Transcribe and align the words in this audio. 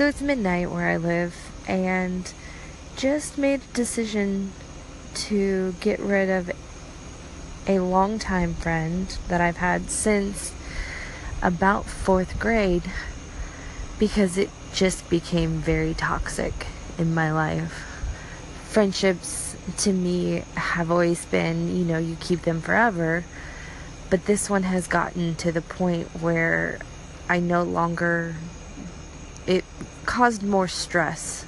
So 0.00 0.06
it's 0.06 0.22
midnight 0.22 0.70
where 0.70 0.88
I 0.88 0.96
live, 0.96 1.36
and 1.68 2.32
just 2.96 3.36
made 3.36 3.60
a 3.60 3.74
decision 3.74 4.54
to 5.28 5.74
get 5.78 6.00
rid 6.00 6.30
of 6.30 6.50
a 7.66 7.80
longtime 7.80 8.54
friend 8.54 9.14
that 9.28 9.42
I've 9.42 9.58
had 9.58 9.90
since 9.90 10.54
about 11.42 11.84
fourth 11.84 12.40
grade 12.40 12.84
because 13.98 14.38
it 14.38 14.48
just 14.72 15.06
became 15.10 15.58
very 15.58 15.92
toxic 15.92 16.54
in 16.96 17.14
my 17.14 17.30
life. 17.30 17.84
Friendships 18.70 19.54
to 19.76 19.92
me 19.92 20.44
have 20.54 20.90
always 20.90 21.26
been, 21.26 21.76
you 21.76 21.84
know, 21.84 21.98
you 21.98 22.16
keep 22.20 22.40
them 22.40 22.62
forever, 22.62 23.24
but 24.08 24.24
this 24.24 24.48
one 24.48 24.62
has 24.62 24.86
gotten 24.86 25.34
to 25.34 25.52
the 25.52 25.60
point 25.60 26.08
where 26.22 26.78
I 27.28 27.38
no 27.38 27.62
longer 27.62 28.36
it 29.50 29.64
caused 30.06 30.44
more 30.44 30.68
stress 30.68 31.44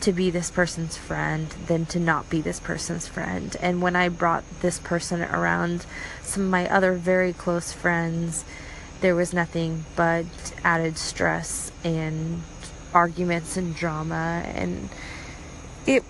to 0.00 0.12
be 0.12 0.30
this 0.30 0.48
person's 0.48 0.96
friend 0.96 1.48
than 1.66 1.84
to 1.86 1.98
not 1.98 2.30
be 2.30 2.40
this 2.40 2.60
person's 2.60 3.08
friend. 3.08 3.56
And 3.60 3.82
when 3.82 3.96
I 3.96 4.08
brought 4.08 4.44
this 4.60 4.78
person 4.78 5.22
around 5.22 5.86
some 6.22 6.44
of 6.44 6.50
my 6.50 6.68
other 6.70 6.92
very 6.92 7.32
close 7.32 7.72
friends, 7.72 8.44
there 9.00 9.16
was 9.16 9.32
nothing 9.32 9.84
but 9.96 10.26
added 10.62 10.96
stress 10.96 11.72
and 11.82 12.42
arguments 12.94 13.56
and 13.56 13.74
drama 13.74 14.42
and 14.46 14.88
it 15.86 16.02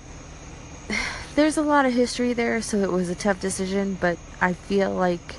there's 1.34 1.56
a 1.56 1.62
lot 1.62 1.84
of 1.84 1.92
history 1.92 2.33
there 2.33 2.62
so 2.62 2.77
it 2.78 2.92
was 2.92 3.09
a 3.09 3.14
tough 3.14 3.41
decision 3.41 3.97
but 4.01 4.19
I 4.41 4.53
feel 4.53 4.92
like 4.92 5.37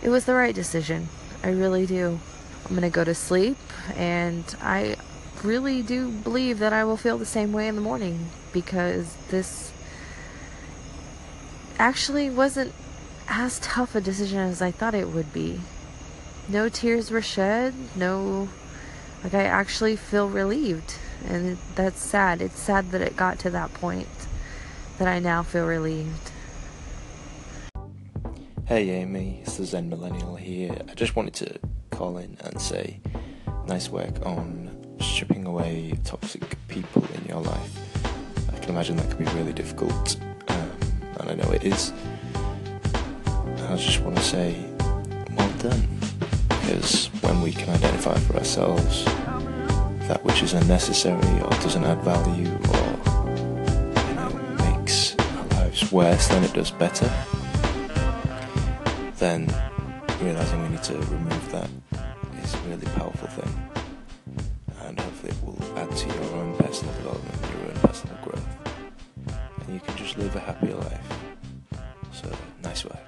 it 0.00 0.08
was 0.08 0.24
the 0.26 0.34
right 0.34 0.54
decision. 0.54 1.08
I 1.42 1.50
really 1.50 1.86
do. 1.86 2.20
I'm 2.68 2.80
to 2.80 2.90
go 2.90 3.04
to 3.04 3.14
sleep 3.14 3.56
and 3.96 4.44
I 4.60 4.96
really 5.44 5.82
do 5.82 6.10
believe 6.10 6.58
that 6.58 6.72
I 6.72 6.84
will 6.84 6.96
feel 6.96 7.18
the 7.18 7.26
same 7.26 7.52
way 7.52 7.68
in 7.68 7.74
the 7.74 7.80
morning 7.80 8.28
because 8.52 9.16
this 9.30 9.72
actually 11.78 12.28
wasn't 12.28 12.72
as 13.28 13.58
tough 13.60 13.94
a 13.94 14.00
decision 14.00 14.38
as 14.38 14.62
I 14.62 14.70
thought 14.70 14.94
it 14.94 15.08
would 15.08 15.32
be. 15.32 15.60
No 16.48 16.68
tears 16.68 17.10
were 17.10 17.22
shed, 17.22 17.74
no 17.94 18.48
like 19.22 19.34
I 19.34 19.44
actually 19.44 19.96
feel 19.96 20.28
relieved 20.28 20.94
and 21.26 21.58
that's 21.74 22.00
sad. 22.00 22.40
It's 22.40 22.58
sad 22.58 22.90
that 22.92 23.00
it 23.00 23.16
got 23.16 23.38
to 23.40 23.50
that 23.50 23.72
point 23.74 24.08
that 24.98 25.08
I 25.08 25.18
now 25.18 25.42
feel 25.42 25.66
relieved. 25.66 26.30
Hey 28.66 28.90
Amy, 28.90 29.40
it's 29.42 29.56
the 29.56 29.64
Zen 29.64 29.88
Millennial 29.88 30.36
here. 30.36 30.76
I 30.88 30.94
just 30.94 31.16
wanted 31.16 31.34
to 31.34 31.58
call 31.90 32.18
in 32.18 32.36
and 32.40 32.60
say 32.60 33.00
nice 33.66 33.88
work 33.88 34.24
on 34.24 34.67
stripping 35.00 35.46
away 35.46 35.92
toxic 36.04 36.56
people 36.68 37.04
in 37.14 37.24
your 37.26 37.40
life. 37.40 38.06
I 38.52 38.58
can 38.58 38.70
imagine 38.70 38.96
that 38.96 39.10
can 39.10 39.24
be 39.24 39.30
really 39.32 39.52
difficult, 39.52 40.16
um, 40.48 40.70
and 41.20 41.30
I 41.30 41.34
know 41.34 41.50
it 41.52 41.64
is. 41.64 41.92
I 43.68 43.76
just 43.76 44.00
want 44.00 44.16
to 44.16 44.22
say, 44.22 44.56
well 45.36 45.50
done, 45.58 45.86
because 46.48 47.06
when 47.22 47.42
we 47.42 47.52
can 47.52 47.68
identify 47.70 48.18
for 48.18 48.36
ourselves 48.36 49.04
that 50.08 50.20
which 50.24 50.42
is 50.42 50.54
unnecessary 50.54 51.40
or 51.42 51.50
doesn't 51.62 51.84
add 51.84 52.02
value 52.02 52.50
or 52.50 52.88
you 54.08 54.14
know, 54.14 54.30
makes 54.64 55.14
our 55.18 55.46
lives 55.60 55.92
worse 55.92 56.28
than 56.28 56.44
it 56.44 56.52
does 56.54 56.70
better, 56.70 57.10
then 59.16 59.52
realizing 60.22 60.62
we 60.62 60.68
need 60.70 60.82
to 60.82 60.94
remove 60.94 61.52
that 61.52 61.68
is 62.42 62.54
a 62.54 62.58
really 62.68 62.86
powerful 62.86 63.28
thing 63.28 63.77
it 66.02 66.06
will 66.06 66.14
add 66.14 66.20
to 66.20 66.26
your 66.26 66.36
own 66.36 66.56
personal 66.56 66.94
development, 66.94 67.34
your 67.60 67.70
own 67.70 67.80
personal 67.80 68.16
growth, 68.22 68.46
and 69.60 69.74
you 69.74 69.80
can 69.80 69.96
just 69.96 70.18
live 70.18 70.34
a 70.36 70.40
happier 70.40 70.74
life. 70.74 71.18
So, 72.12 72.30
nice 72.62 72.84
work. 72.84 72.98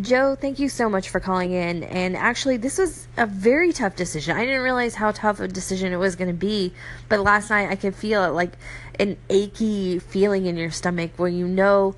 Joe, 0.00 0.36
thank 0.40 0.58
you 0.58 0.70
so 0.70 0.88
much 0.88 1.10
for 1.10 1.20
calling 1.20 1.52
in. 1.52 1.82
And 1.84 2.16
actually, 2.16 2.56
this 2.56 2.78
was 2.78 3.06
a 3.18 3.26
very 3.26 3.74
tough 3.74 3.94
decision. 3.94 4.36
I 4.36 4.46
didn't 4.46 4.62
realize 4.62 4.94
how 4.94 5.12
tough 5.12 5.38
a 5.40 5.48
decision 5.48 5.92
it 5.92 5.98
was 5.98 6.16
going 6.16 6.30
to 6.30 6.34
be. 6.34 6.72
But 7.10 7.20
last 7.20 7.50
night, 7.50 7.68
I 7.68 7.76
could 7.76 7.94
feel 7.94 8.24
it 8.24 8.28
like 8.28 8.52
an 8.98 9.18
achy 9.28 9.98
feeling 9.98 10.46
in 10.46 10.56
your 10.56 10.70
stomach 10.70 11.10
where 11.18 11.28
you 11.28 11.46
know 11.46 11.94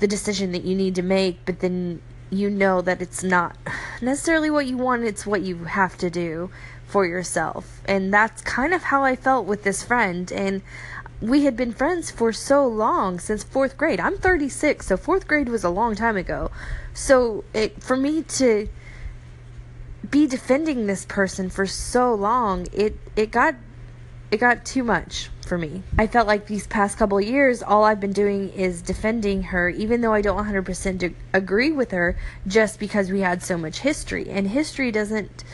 the 0.00 0.08
decision 0.08 0.50
that 0.52 0.64
you 0.64 0.74
need 0.74 0.96
to 0.96 1.02
make, 1.02 1.38
but 1.44 1.60
then 1.60 2.02
you 2.30 2.50
know 2.50 2.80
that 2.82 3.00
it's 3.00 3.22
not 3.22 3.56
necessarily 4.02 4.50
what 4.50 4.66
you 4.66 4.76
want, 4.76 5.04
it's 5.04 5.24
what 5.24 5.42
you 5.42 5.64
have 5.64 5.96
to 5.98 6.10
do 6.10 6.50
for 6.86 7.04
yourself. 7.04 7.80
And 7.86 8.12
that's 8.12 8.42
kind 8.42 8.72
of 8.72 8.84
how 8.84 9.04
I 9.04 9.16
felt 9.16 9.46
with 9.46 9.62
this 9.62 9.82
friend. 9.82 10.30
And 10.32 10.62
we 11.20 11.44
had 11.44 11.56
been 11.56 11.72
friends 11.72 12.10
for 12.10 12.32
so 12.32 12.66
long 12.66 13.18
since 13.18 13.42
fourth 13.42 13.76
grade. 13.76 14.00
I'm 14.00 14.18
36, 14.18 14.86
so 14.86 14.96
fourth 14.96 15.26
grade 15.26 15.48
was 15.48 15.64
a 15.64 15.70
long 15.70 15.94
time 15.94 16.16
ago. 16.16 16.50
So 16.94 17.44
it, 17.54 17.82
for 17.82 17.96
me 17.96 18.22
to 18.22 18.68
be 20.10 20.26
defending 20.26 20.86
this 20.86 21.04
person 21.04 21.50
for 21.50 21.66
so 21.66 22.14
long, 22.14 22.66
it 22.72 22.96
it 23.16 23.30
got 23.30 23.54
it 24.30 24.38
got 24.38 24.64
too 24.64 24.84
much 24.84 25.30
for 25.46 25.56
me. 25.56 25.82
I 25.98 26.06
felt 26.06 26.26
like 26.26 26.46
these 26.46 26.66
past 26.66 26.98
couple 26.98 27.20
years, 27.20 27.62
all 27.62 27.84
I've 27.84 28.00
been 28.00 28.12
doing 28.12 28.50
is 28.50 28.82
defending 28.82 29.44
her, 29.44 29.68
even 29.68 30.00
though 30.00 30.12
I 30.12 30.20
don't 30.20 30.44
100% 30.44 31.14
agree 31.32 31.70
with 31.70 31.92
her, 31.92 32.18
just 32.46 32.80
because 32.80 33.10
we 33.10 33.20
had 33.20 33.42
so 33.42 33.56
much 33.56 33.78
history. 33.78 34.28
And 34.28 34.48
history 34.48 34.90
doesn't 34.90 35.44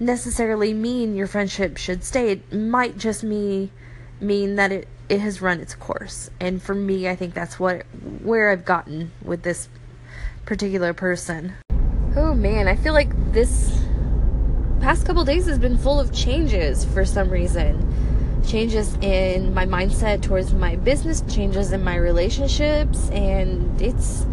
necessarily 0.00 0.72
mean 0.72 1.16
your 1.16 1.26
friendship 1.26 1.76
should 1.76 2.04
stay. 2.04 2.32
It 2.32 2.52
might 2.52 2.98
just 2.98 3.22
me 3.24 3.70
mean 4.20 4.56
that 4.56 4.72
it 4.72 4.88
it 5.08 5.20
has 5.20 5.40
run 5.40 5.60
its 5.60 5.74
course. 5.74 6.30
And 6.38 6.62
for 6.62 6.74
me, 6.74 7.08
I 7.08 7.16
think 7.16 7.34
that's 7.34 7.58
what 7.58 7.84
where 8.22 8.50
I've 8.50 8.64
gotten 8.64 9.12
with 9.24 9.42
this 9.42 9.68
particular 10.44 10.92
person. 10.92 11.54
Oh 12.16 12.34
man, 12.34 12.68
I 12.68 12.76
feel 12.76 12.92
like 12.92 13.10
this 13.32 13.82
past 14.80 15.06
couple 15.06 15.24
days 15.24 15.46
has 15.46 15.58
been 15.58 15.78
full 15.78 15.98
of 15.98 16.12
changes 16.12 16.84
for 16.84 17.04
some 17.04 17.30
reason. 17.30 17.84
Changes 18.46 18.94
in 19.00 19.52
my 19.52 19.66
mindset 19.66 20.22
towards 20.22 20.52
my 20.52 20.76
business, 20.76 21.22
changes 21.28 21.72
in 21.72 21.82
my 21.82 21.96
relationships, 21.96 23.10
and 23.10 23.80
it's 23.80 24.24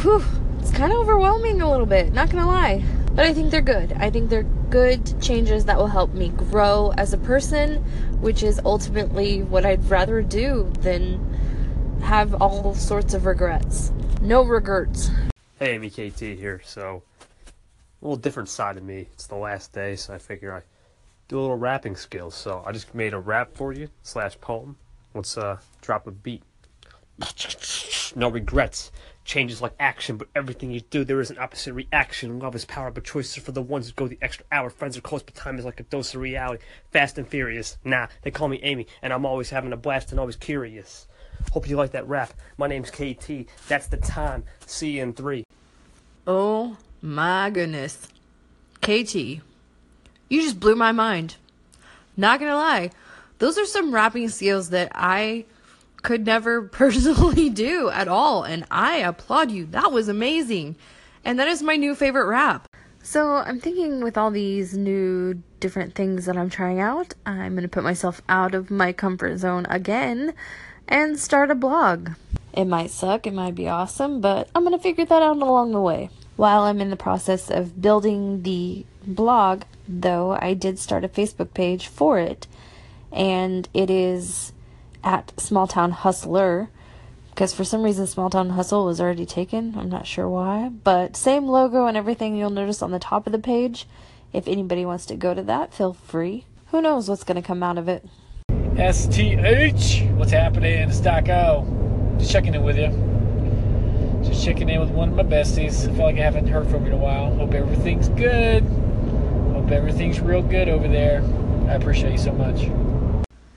whew, 0.00 0.24
it's 0.60 0.70
kind 0.70 0.92
of 0.92 0.98
overwhelming 0.98 1.60
a 1.60 1.70
little 1.70 1.86
bit, 1.86 2.12
not 2.12 2.30
gonna 2.30 2.46
lie. 2.46 2.84
But 3.14 3.26
I 3.26 3.34
think 3.34 3.50
they're 3.50 3.60
good. 3.60 3.92
I 3.92 4.08
think 4.08 4.30
they're 4.30 4.42
good 4.70 5.20
changes 5.20 5.66
that 5.66 5.76
will 5.76 5.86
help 5.86 6.14
me 6.14 6.28
grow 6.28 6.94
as 6.96 7.12
a 7.12 7.18
person, 7.18 7.76
which 8.22 8.42
is 8.42 8.58
ultimately 8.64 9.42
what 9.42 9.66
I'd 9.66 9.84
rather 9.90 10.22
do 10.22 10.72
than 10.80 11.20
have 12.02 12.40
all 12.40 12.74
sorts 12.74 13.12
of 13.12 13.26
regrets. 13.26 13.92
No 14.22 14.42
regrets. 14.42 15.10
Hey, 15.58 15.78
MKT 15.78 16.38
here. 16.38 16.62
So, 16.64 17.02
a 18.00 18.04
little 18.04 18.16
different 18.16 18.48
side 18.48 18.78
of 18.78 18.82
me. 18.82 19.08
It's 19.12 19.26
the 19.26 19.36
last 19.36 19.72
day, 19.72 19.94
so 19.94 20.14
I 20.14 20.18
figure 20.18 20.54
I 20.54 20.62
do 21.28 21.38
a 21.38 21.40
little 21.40 21.56
rapping 21.56 21.96
skills. 21.96 22.34
So 22.34 22.62
I 22.66 22.72
just 22.72 22.94
made 22.94 23.14
a 23.14 23.18
rap 23.18 23.50
for 23.54 23.72
you 23.72 23.88
slash 24.02 24.40
poem. 24.40 24.76
Let's 25.14 25.36
uh 25.38 25.58
drop 25.80 26.06
a 26.06 26.10
beat. 26.10 26.42
No 28.16 28.28
regrets. 28.28 28.90
Changes 29.24 29.62
like 29.62 29.74
action, 29.78 30.16
but 30.16 30.28
everything 30.34 30.72
you 30.72 30.80
do, 30.80 31.04
there 31.04 31.20
is 31.20 31.30
an 31.30 31.38
opposite 31.38 31.74
reaction. 31.74 32.38
Love 32.38 32.54
is 32.54 32.64
power, 32.64 32.90
but 32.90 33.04
choices 33.04 33.36
for 33.42 33.52
the 33.52 33.62
ones 33.62 33.86
who 33.86 33.92
go 33.94 34.08
the 34.08 34.18
extra 34.20 34.44
hour. 34.50 34.68
Friends 34.68 34.96
are 34.96 35.00
close, 35.00 35.22
but 35.22 35.34
time 35.34 35.58
is 35.58 35.64
like 35.64 35.78
a 35.78 35.84
dose 35.84 36.14
of 36.14 36.20
reality. 36.20 36.62
Fast 36.90 37.18
and 37.18 37.28
furious. 37.28 37.76
Nah, 37.84 38.08
they 38.22 38.30
call 38.30 38.48
me 38.48 38.60
Amy, 38.62 38.86
and 39.00 39.12
I'm 39.12 39.24
always 39.24 39.50
having 39.50 39.72
a 39.72 39.76
blast 39.76 40.10
and 40.10 40.18
always 40.18 40.36
curious. 40.36 41.06
Hope 41.52 41.68
you 41.68 41.76
like 41.76 41.92
that 41.92 42.08
rap. 42.08 42.32
My 42.58 42.66
name's 42.66 42.90
KT. 42.90 43.46
That's 43.68 43.86
the 43.86 43.96
time. 43.96 44.44
See 44.66 44.92
you 44.92 45.02
in 45.02 45.12
three. 45.12 45.44
Oh 46.26 46.76
my 47.00 47.50
goodness. 47.50 48.08
KT, 48.80 49.14
you 49.14 49.40
just 50.30 50.58
blew 50.58 50.74
my 50.74 50.90
mind. 50.90 51.36
Not 52.16 52.40
gonna 52.40 52.56
lie, 52.56 52.90
those 53.38 53.56
are 53.58 53.66
some 53.66 53.94
rapping 53.94 54.28
skills 54.28 54.70
that 54.70 54.90
I 54.94 55.44
could 56.02 56.26
never 56.26 56.62
personally 56.68 57.48
do 57.50 57.88
at 57.90 58.08
all, 58.08 58.42
and 58.42 58.64
I 58.70 58.96
applaud 58.98 59.50
you. 59.50 59.66
That 59.66 59.92
was 59.92 60.08
amazing. 60.08 60.76
And 61.24 61.38
that 61.38 61.48
is 61.48 61.62
my 61.62 61.76
new 61.76 61.94
favorite 61.94 62.26
rap. 62.26 62.68
So, 63.04 63.36
I'm 63.36 63.60
thinking 63.60 64.02
with 64.02 64.16
all 64.16 64.30
these 64.30 64.76
new 64.76 65.42
different 65.58 65.94
things 65.94 66.26
that 66.26 66.36
I'm 66.36 66.50
trying 66.50 66.80
out, 66.80 67.14
I'm 67.24 67.52
going 67.52 67.62
to 67.62 67.68
put 67.68 67.84
myself 67.84 68.20
out 68.28 68.54
of 68.54 68.70
my 68.70 68.92
comfort 68.92 69.38
zone 69.38 69.66
again 69.68 70.34
and 70.88 71.18
start 71.18 71.50
a 71.50 71.54
blog. 71.54 72.10
It 72.52 72.66
might 72.66 72.90
suck, 72.90 73.26
it 73.26 73.32
might 73.32 73.54
be 73.54 73.68
awesome, 73.68 74.20
but 74.20 74.48
I'm 74.54 74.64
going 74.64 74.76
to 74.76 74.82
figure 74.82 75.04
that 75.04 75.22
out 75.22 75.36
along 75.36 75.72
the 75.72 75.80
way. 75.80 76.10
While 76.36 76.62
I'm 76.62 76.80
in 76.80 76.90
the 76.90 76.96
process 76.96 77.50
of 77.50 77.80
building 77.80 78.42
the 78.42 78.84
blog, 79.06 79.62
though, 79.88 80.32
I 80.40 80.54
did 80.54 80.78
start 80.78 81.04
a 81.04 81.08
Facebook 81.08 81.54
page 81.54 81.86
for 81.86 82.18
it, 82.18 82.46
and 83.10 83.68
it 83.72 83.90
is 83.90 84.52
at 85.04 85.32
Small 85.40 85.66
Town 85.66 85.90
Hustler 85.92 86.68
because 87.32 87.54
for 87.54 87.64
some 87.64 87.82
reason 87.82 88.06
Small 88.06 88.28
Town 88.28 88.50
Hustle 88.50 88.84
was 88.84 89.00
already 89.00 89.24
taken. 89.24 89.74
I'm 89.76 89.88
not 89.88 90.06
sure 90.06 90.28
why, 90.28 90.68
but 90.68 91.16
same 91.16 91.46
logo 91.46 91.86
and 91.86 91.96
everything 91.96 92.36
you'll 92.36 92.50
notice 92.50 92.82
on 92.82 92.90
the 92.90 92.98
top 92.98 93.26
of 93.26 93.32
the 93.32 93.38
page. 93.38 93.86
If 94.34 94.46
anybody 94.46 94.84
wants 94.84 95.06
to 95.06 95.16
go 95.16 95.32
to 95.34 95.42
that, 95.42 95.72
feel 95.72 95.94
free. 95.94 96.44
who 96.66 96.80
knows 96.80 97.08
what's 97.08 97.24
going 97.24 97.40
to 97.40 97.46
come 97.46 97.62
out 97.62 97.78
of 97.78 97.88
it. 97.88 98.04
STH, 98.76 100.02
what's 100.16 100.30
happening? 100.30 100.88
It's 100.88 101.00
Doc 101.00 101.28
O. 101.28 102.16
Just 102.18 102.32
checking 102.32 102.54
in 102.54 102.62
with 102.62 102.78
you. 102.78 102.88
Just 104.26 104.44
checking 104.44 104.68
in 104.68 104.80
with 104.80 104.90
one 104.90 105.10
of 105.10 105.16
my 105.16 105.22
besties. 105.22 105.86
I 105.86 105.94
feel 105.94 106.04
like 106.04 106.16
I 106.16 106.22
haven't 106.22 106.46
heard 106.46 106.66
from 106.68 106.86
you 106.86 106.92
in 106.92 106.94
a 106.94 106.96
while. 106.96 107.34
Hope 107.34 107.52
everything's 107.52 108.08
good. 108.10 108.62
Hope 109.52 109.70
everything's 109.70 110.20
real 110.20 110.42
good 110.42 110.68
over 110.68 110.88
there. 110.88 111.22
I 111.68 111.74
appreciate 111.74 112.12
you 112.12 112.18
so 112.18 112.32
much. 112.32 112.70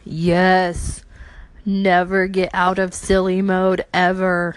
Yes. 0.04 1.05
Never 1.66 2.28
get 2.28 2.52
out 2.54 2.78
of 2.78 2.94
silly 2.94 3.42
mode 3.42 3.86
ever. 3.92 4.54